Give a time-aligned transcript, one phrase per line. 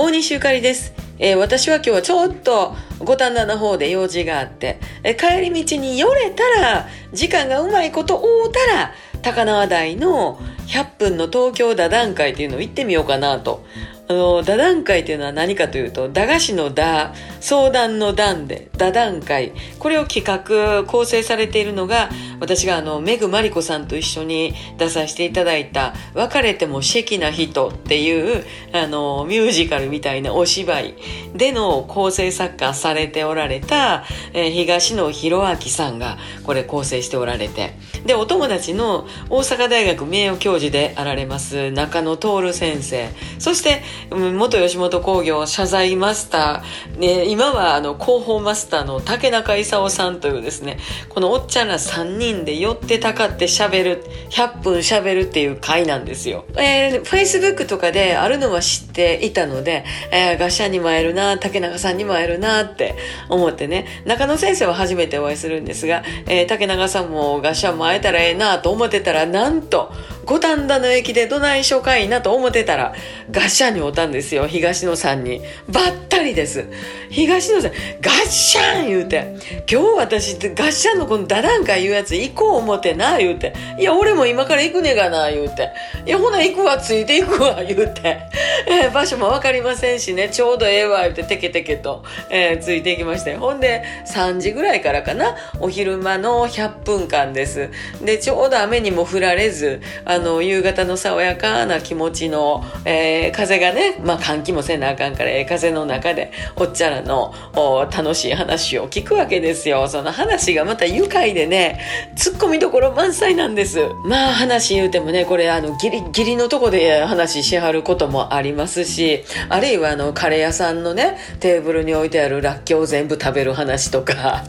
[0.00, 0.92] 大西ゆかりです。
[1.18, 8.92] えー私は今日はちょっと五反田の方で用事があって、えー帰り道に寄れたら、時間がうまいこと合うたら、
[9.22, 10.36] 高輪台の
[10.68, 13.66] 100分の東京打談会っていうのを行ってみようかなと。
[14.10, 19.52] あの、打談会っていうのは何かというと、駄菓子の打、相談の談で、打談会。
[19.78, 22.08] これを企画、構成されているのが、
[22.40, 30.94] 私があの、メグマリコさんと一緒に出させていただいた、別れてもシェキな人っていう、あの、ミュージカルみたいなお芝居
[31.34, 37.74] での構成作家されておられた、えー東野博明さんがこれ構成しておられて、
[38.06, 56.44] で、お友達の大阪大学名誉教授であられます中野徹先生、そして、元吉本興業謝罪マスター、ね、今はあの広報マスターの竹中勲さんというですね、このおっちゃんら3人で寄ってたかって喋る、100分喋るっていう回なんですよ。
[56.56, 62.96] えー、Facebook とかであるのは知っていたので、えー、合社にも会えるな、竹中さんにも会えるなって
[63.28, 69.92] 思ってね、中野先生は初めてお会いするんですが、えー竹中さんも合社も会えたらええなと思ってたら、なんと、
[70.28, 72.92] 五反田の駅でどないしょかいなと思ってたら、
[73.34, 75.40] 合社におったんですよ、東野さんに。
[75.70, 76.66] ばったりです。
[77.08, 77.72] 東野さん、
[78.02, 79.38] ガッシャン言うて、
[79.70, 83.54] 今日私、ガッシャンのこの打談会言うやつ行こう思ってな、言うて。
[83.78, 85.70] いや、俺も今から行くねがな、言うて。
[86.04, 88.18] いや、ほな行くわ、ついて行くわ、言うて。
[88.66, 93.34] えー場所もわかりませんしね、ちょうどええわ、言うて、テケテケと、えーついていきまして。
[93.36, 97.70] ほんで、3時ぐらいからかな、お昼間の100分間です。
[98.02, 109.86] で、ちょうど雨にも降られず、あの、夕方の爽やかな気持ちの、えー風がね、まあ、換気もせなあかんから、ええ風の中で、おっちゃらのお楽しい話を聞くわけですよ。
[109.88, 111.80] その話がまた愉快でね、
[112.16, 113.80] 突っ込みどころ満載なんです。
[114.04, 124.44] まあ、話言うてもね、これ、あの、ギリギリのとこで話しはることもありますし、あるいは、あの、カレー屋さんのね、テーブルに置いてあるらっきょう全部食べる話とか、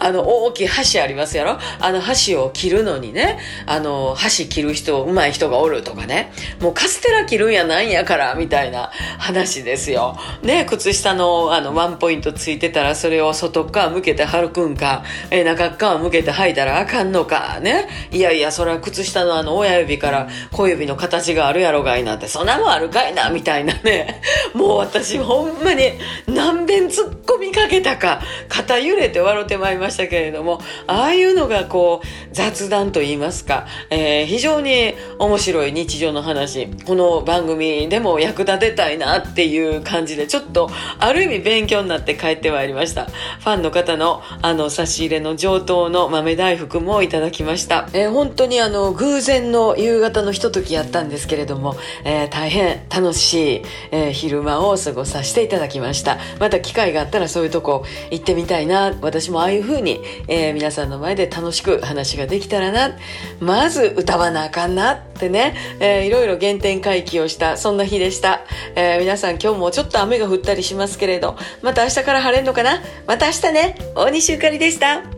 [0.00, 1.58] あの、大きい箸ありますやろ？
[1.80, 10.16] あの箸を切るのにね、あの、箸切る人、上手い人がおるとかね、もうカステラ切るんやなんやから、みたいな話ですよ。
[10.42, 17.86] ね、靴下の、あの、ワンポイントついてたら、それを外側向けて履くんか、えー中側向けて履いたらあかんのか、ね。
[18.10, 24.20] いやいや、それは靴下のあの、親指から小指の形があるやろがいなって、そんなもんあるかいな、みたいなね。
[24.54, 25.92] もう私、ほんまに
[26.26, 43.06] 何遍突っ込みかけたか、肩揺れて笑ってまいりましたけれども、ああいうのがこう、雑談と言いますか、えー非常に面白い日常の話、この番組でも役立てたいなっていう感じで、ちょっと、ある意味勉強になって帰ってまいりました。
[43.06, 47.88] ファンの方の、あの、差し入れの上等の豆大福もいただきました。
[47.92, 53.62] えー本当にあの、偶然の夕方のひとときやったんですけれども、えー大変楽しい、
[53.92, 56.18] えー昼間を過ごさせていただきました。
[56.38, 58.94] また機会があったらそういうとこ行ってみたいな。
[59.00, 62.96] 私もああいう風に、え皆さんの前で楽しく話ができたらな。
[63.40, 68.42] まず歌わなあかんななってね、えーいろいろ原点回帰をした、そんな日でした。
[68.76, 72.82] えー皆さん今日もちょっと雨が降ったりしますけれど、また明日から晴れるのかな？
[73.06, 73.76] また明日ね。
[73.94, 75.13] 大西ゆかりでした。